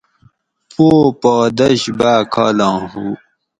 پو 0.71 0.87
پا 1.21 1.33
دش 1.57 1.81
باۤ 1.99 2.19
کالاں 2.33 2.75
ہو 2.91 3.05